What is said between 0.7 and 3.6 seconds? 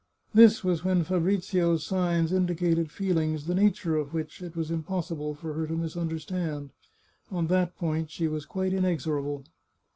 when Fa brizio's signs indicated feelings the